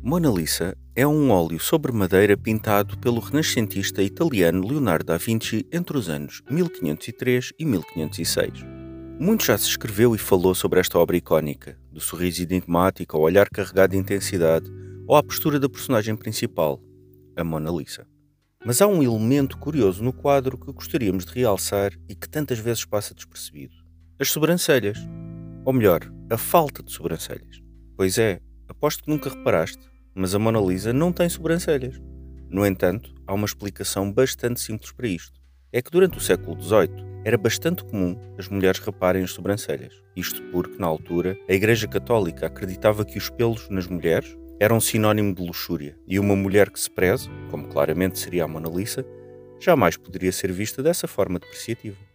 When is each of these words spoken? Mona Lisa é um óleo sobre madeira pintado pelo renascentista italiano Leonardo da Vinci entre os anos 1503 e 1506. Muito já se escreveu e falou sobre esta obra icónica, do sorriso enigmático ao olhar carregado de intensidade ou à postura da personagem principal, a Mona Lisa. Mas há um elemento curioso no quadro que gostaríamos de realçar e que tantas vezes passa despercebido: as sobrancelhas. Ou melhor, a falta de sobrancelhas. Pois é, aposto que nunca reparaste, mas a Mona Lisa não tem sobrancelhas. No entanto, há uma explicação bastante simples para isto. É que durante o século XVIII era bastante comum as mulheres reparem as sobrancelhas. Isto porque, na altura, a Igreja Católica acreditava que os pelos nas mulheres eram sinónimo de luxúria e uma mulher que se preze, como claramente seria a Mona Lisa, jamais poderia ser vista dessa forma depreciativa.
Mona 0.00 0.30
Lisa 0.30 0.76
é 0.94 1.04
um 1.04 1.30
óleo 1.30 1.58
sobre 1.58 1.90
madeira 1.90 2.36
pintado 2.36 2.96
pelo 2.98 3.18
renascentista 3.18 4.00
italiano 4.00 4.66
Leonardo 4.66 5.06
da 5.06 5.16
Vinci 5.16 5.66
entre 5.72 5.98
os 5.98 6.08
anos 6.08 6.40
1503 6.48 7.52
e 7.58 7.64
1506. 7.64 8.64
Muito 9.18 9.44
já 9.44 9.58
se 9.58 9.66
escreveu 9.66 10.14
e 10.14 10.18
falou 10.18 10.54
sobre 10.54 10.78
esta 10.78 10.96
obra 11.00 11.16
icónica, 11.16 11.76
do 11.90 12.00
sorriso 12.00 12.44
enigmático 12.44 13.16
ao 13.16 13.24
olhar 13.24 13.48
carregado 13.50 13.90
de 13.90 13.96
intensidade 13.96 14.70
ou 15.04 15.16
à 15.16 15.22
postura 15.22 15.58
da 15.58 15.68
personagem 15.68 16.14
principal, 16.14 16.80
a 17.36 17.42
Mona 17.42 17.70
Lisa. 17.72 18.06
Mas 18.64 18.80
há 18.80 18.86
um 18.86 19.02
elemento 19.02 19.58
curioso 19.58 20.02
no 20.04 20.12
quadro 20.12 20.56
que 20.56 20.72
gostaríamos 20.72 21.24
de 21.24 21.32
realçar 21.32 21.92
e 22.08 22.14
que 22.14 22.28
tantas 22.28 22.60
vezes 22.60 22.84
passa 22.84 23.14
despercebido: 23.14 23.74
as 24.18 24.30
sobrancelhas. 24.30 24.98
Ou 25.64 25.72
melhor, 25.72 26.00
a 26.30 26.38
falta 26.38 26.84
de 26.84 26.92
sobrancelhas. 26.92 27.60
Pois 27.96 28.16
é, 28.16 28.40
aposto 28.68 29.02
que 29.02 29.10
nunca 29.10 29.30
reparaste, 29.30 29.88
mas 30.14 30.34
a 30.34 30.38
Mona 30.38 30.60
Lisa 30.60 30.92
não 30.92 31.12
tem 31.12 31.28
sobrancelhas. 31.28 32.00
No 32.50 32.66
entanto, 32.66 33.14
há 33.26 33.34
uma 33.34 33.46
explicação 33.46 34.12
bastante 34.12 34.60
simples 34.60 34.92
para 34.92 35.08
isto. 35.08 35.38
É 35.72 35.82
que 35.82 35.90
durante 35.90 36.18
o 36.18 36.20
século 36.20 36.60
XVIII 36.60 37.08
era 37.24 37.36
bastante 37.36 37.84
comum 37.84 38.16
as 38.38 38.48
mulheres 38.48 38.80
reparem 38.80 39.22
as 39.22 39.32
sobrancelhas. 39.32 39.94
Isto 40.16 40.42
porque, 40.50 40.78
na 40.78 40.86
altura, 40.86 41.36
a 41.48 41.52
Igreja 41.52 41.86
Católica 41.86 42.46
acreditava 42.46 43.04
que 43.04 43.18
os 43.18 43.28
pelos 43.28 43.68
nas 43.68 43.86
mulheres 43.86 44.36
eram 44.60 44.80
sinónimo 44.80 45.34
de 45.34 45.42
luxúria 45.42 45.96
e 46.06 46.18
uma 46.18 46.34
mulher 46.34 46.70
que 46.70 46.80
se 46.80 46.90
preze, 46.90 47.28
como 47.50 47.68
claramente 47.68 48.18
seria 48.18 48.44
a 48.44 48.48
Mona 48.48 48.68
Lisa, 48.68 49.04
jamais 49.60 49.96
poderia 49.96 50.32
ser 50.32 50.50
vista 50.52 50.82
dessa 50.82 51.06
forma 51.06 51.38
depreciativa. 51.38 52.07